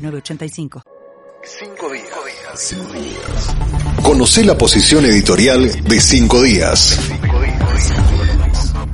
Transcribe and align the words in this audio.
985. 0.00 0.82
Cinco 1.42 1.90
días. 1.92 3.56
Conoce 4.02 4.44
la 4.44 4.56
posición 4.58 5.04
editorial 5.04 5.84
de 5.84 6.00
Cinco 6.00 6.42
días. 6.42 6.98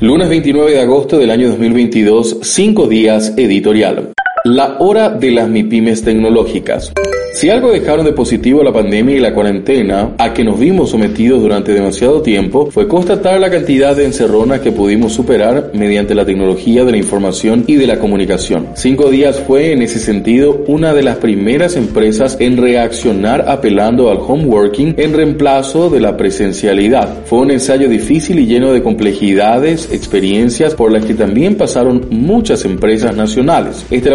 Lunes 0.01 0.29
29 0.29 0.73
de 0.73 0.81
agosto 0.81 1.19
del 1.19 1.31
año 1.31 1.49
2022, 1.49 2.39
Cinco 2.43 2.87
días 2.87 3.33
editorial. 3.37 4.13
La 4.49 4.77
hora 4.79 5.09
de 5.09 5.33
las 5.33 5.49
MIPIMES 5.49 6.03
tecnológicas. 6.03 6.93
Si 7.37 7.51
algo 7.51 7.71
dejaron 7.71 8.07
de 8.07 8.15
positivo 8.15 8.63
la 8.63 8.73
pandemia 8.73 9.15
y 9.15 9.21
la 9.21 9.35
cuarentena 9.35 10.15
a 10.17 10.33
que 10.33 10.43
nos 10.43 10.59
vimos 10.59 10.89
sometidos 10.89 11.43
durante 11.43 11.75
demasiado 11.75 12.23
tiempo 12.23 12.71
fue 12.71 12.89
constatar 12.89 13.39
la 13.39 13.51
cantidad 13.51 13.95
de 13.95 14.07
encerronas 14.07 14.61
que 14.61 14.73
pudimos 14.73 15.13
superar 15.13 15.73
mediante 15.75 16.15
la 16.15 16.25
tecnología 16.25 16.87
de 16.87 16.93
la 16.93 16.97
información 16.97 17.65
y 17.67 17.75
de 17.75 17.87
la 17.87 17.99
comunicación. 17.99 18.69
Cinco 18.73 19.11
días 19.11 19.39
fue 19.47 19.73
en 19.73 19.83
ese 19.83 19.99
sentido 19.99 20.65
una 20.67 20.95
de 20.95 21.03
las 21.03 21.19
primeras 21.19 21.77
empresas 21.77 22.39
en 22.41 22.57
reaccionar 22.57 23.45
apelando 23.47 24.11
al 24.11 24.17
home 24.17 24.47
working 24.47 24.95
en 24.97 25.13
reemplazo 25.13 25.91
de 25.91 26.01
la 26.01 26.17
presencialidad. 26.17 27.27
Fue 27.27 27.41
un 27.41 27.51
ensayo 27.51 27.87
difícil 27.87 28.39
y 28.39 28.47
lleno 28.47 28.73
de 28.73 28.83
complejidades, 28.83 29.93
experiencias 29.93 30.75
por 30.75 30.91
las 30.91 31.05
que 31.05 31.13
también 31.13 31.57
pasaron 31.57 32.07
muchas 32.09 32.65
empresas 32.65 33.15
nacionales. 33.15 33.85
Este 33.91 34.09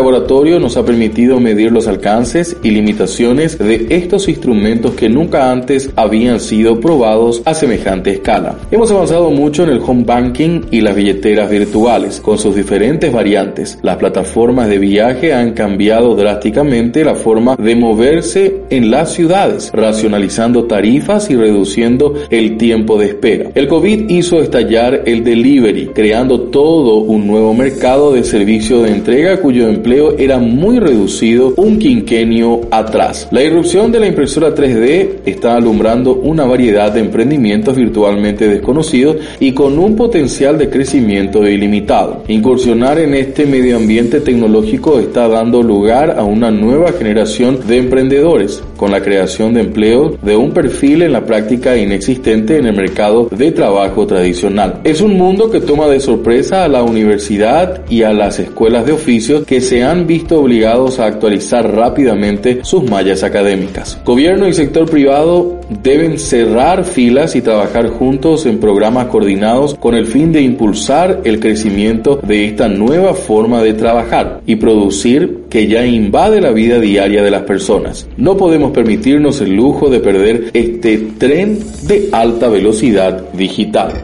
nos 0.59 0.77
ha 0.77 0.85
permitido 0.85 1.39
medir 1.39 1.71
los 1.71 1.87
alcances 1.87 2.55
y 2.63 2.71
limitaciones 2.71 3.57
de 3.57 3.87
estos 3.89 4.27
instrumentos 4.29 4.93
que 4.93 5.09
nunca 5.09 5.51
antes 5.51 5.89
habían 5.95 6.39
sido 6.39 6.79
probados 6.79 7.41
a 7.45 7.53
semejante 7.53 8.11
escala. 8.11 8.55
Hemos 8.71 8.91
avanzado 8.91 9.29
mucho 9.31 9.63
en 9.63 9.69
el 9.69 9.81
home 9.85 10.03
banking 10.05 10.61
y 10.71 10.81
las 10.81 10.95
billeteras 10.95 11.49
virtuales, 11.49 12.21
con 12.21 12.37
sus 12.37 12.55
diferentes 12.55 13.11
variantes. 13.11 13.77
Las 13.81 13.97
plataformas 13.97 14.69
de 14.69 14.77
viaje 14.77 15.33
han 15.33 15.51
cambiado 15.53 16.15
drásticamente 16.15 17.03
la 17.03 17.15
forma 17.15 17.55
de 17.55 17.75
moverse 17.75 18.61
en 18.69 18.89
las 18.89 19.13
ciudades, 19.13 19.71
racionalizando 19.73 20.65
tarifas 20.65 21.29
y 21.29 21.35
reduciendo 21.35 22.13
el 22.29 22.57
tiempo 22.57 22.97
de 22.97 23.07
espera. 23.07 23.49
El 23.55 23.67
COVID 23.67 24.09
hizo 24.09 24.41
estallar 24.41 25.03
el 25.05 25.23
delivery, 25.23 25.87
creando 25.87 26.41
todo 26.41 26.97
un 26.97 27.27
nuevo 27.27 27.53
mercado 27.53 28.13
de 28.13 28.23
servicio 28.23 28.81
de 28.81 28.91
entrega 28.91 29.41
cuyo 29.41 29.67
empleo 29.67 30.10
era 30.17 30.39
muy 30.39 30.79
reducido 30.79 31.53
un 31.57 31.79
quinquenio 31.79 32.61
atrás. 32.71 33.27
La 33.31 33.43
irrupción 33.43 33.91
de 33.91 33.99
la 33.99 34.07
impresora 34.07 34.53
3D 34.53 35.21
está 35.25 35.55
alumbrando 35.55 36.15
una 36.15 36.45
variedad 36.45 36.91
de 36.91 37.01
emprendimientos 37.01 37.75
virtualmente 37.75 38.47
desconocidos 38.47 39.17
y 39.39 39.53
con 39.53 39.77
un 39.79 39.95
potencial 39.95 40.57
de 40.57 40.69
crecimiento 40.69 41.47
ilimitado. 41.47 42.23
Incursionar 42.27 42.99
en 42.99 43.13
este 43.13 43.45
medio 43.45 43.77
ambiente 43.77 44.21
tecnológico 44.21 44.99
está 44.99 45.27
dando 45.27 45.61
lugar 45.61 46.15
a 46.17 46.23
una 46.23 46.51
nueva 46.51 46.91
generación 46.93 47.59
de 47.67 47.77
emprendedores, 47.77 48.63
con 48.77 48.91
la 48.91 49.01
creación 49.01 49.53
de 49.53 49.61
empleo 49.61 50.17
de 50.21 50.35
un 50.35 50.51
perfil 50.51 51.03
en 51.03 51.13
la 51.13 51.25
práctica 51.25 51.77
inexistente 51.77 52.57
en 52.57 52.65
el 52.65 52.75
mercado 52.75 53.27
de 53.31 53.51
trabajo 53.51 54.07
tradicional. 54.07 54.81
Es 54.83 55.01
un 55.01 55.17
mundo 55.17 55.49
que 55.51 55.59
toma 55.59 55.87
de 55.87 55.99
sorpresa 55.99 56.63
a 56.63 56.67
la 56.67 56.83
universidad 56.83 57.81
y 57.89 58.03
a 58.03 58.13
las 58.13 58.39
escuelas 58.39 58.85
de 58.85 58.93
oficios 58.93 59.45
que 59.45 59.61
se 59.61 59.83
han 59.91 60.07
visto 60.07 60.39
obligados 60.39 60.99
a 60.99 61.05
actualizar 61.05 61.69
rápidamente 61.75 62.61
sus 62.63 62.89
mallas 62.89 63.23
académicas. 63.23 63.99
Gobierno 64.05 64.47
y 64.47 64.53
sector 64.53 64.89
privado 64.89 65.59
deben 65.83 66.17
cerrar 66.17 66.85
filas 66.85 67.35
y 67.35 67.41
trabajar 67.41 67.89
juntos 67.89 68.45
en 68.45 68.59
programas 68.59 69.07
coordinados 69.07 69.75
con 69.75 69.93
el 69.95 70.07
fin 70.07 70.31
de 70.31 70.41
impulsar 70.41 71.21
el 71.25 71.39
crecimiento 71.39 72.19
de 72.23 72.45
esta 72.45 72.69
nueva 72.69 73.13
forma 73.13 73.61
de 73.61 73.73
trabajar 73.73 74.41
y 74.45 74.55
producir 74.55 75.41
que 75.49 75.67
ya 75.67 75.85
invade 75.85 76.39
la 76.39 76.51
vida 76.51 76.79
diaria 76.79 77.21
de 77.21 77.31
las 77.31 77.43
personas. 77.43 78.07
No 78.15 78.37
podemos 78.37 78.71
permitirnos 78.71 79.41
el 79.41 79.53
lujo 79.53 79.89
de 79.89 79.99
perder 79.99 80.51
este 80.53 80.97
tren 81.17 81.59
de 81.83 82.09
alta 82.13 82.47
velocidad 82.47 83.29
digital. 83.33 84.01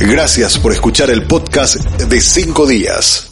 Gracias 0.00 0.56
por 0.58 0.72
escuchar 0.72 1.10
el 1.10 1.22
podcast 1.22 1.84
de 2.08 2.20
5 2.20 2.66
días. 2.68 3.27